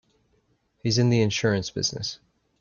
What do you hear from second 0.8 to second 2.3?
He's in the insurance business.